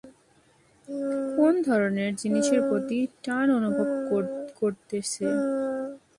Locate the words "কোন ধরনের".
1.35-2.11